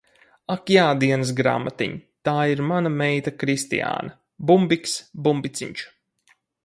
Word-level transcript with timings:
Ak 0.53 0.69
jā, 0.75 0.85
Dienasgrāmatiņ, 1.01 1.93
tā 2.29 2.33
ir 2.53 2.63
mana 2.71 2.93
meita 2.95 3.35
Kristiāna. 3.43 4.17
Bumbiks, 4.53 4.97
Bumbiciņš. 5.29 5.85